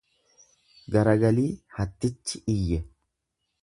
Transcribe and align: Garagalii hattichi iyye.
Garagalii 0.95 1.47
hattichi 1.77 2.43
iyye. 2.57 2.85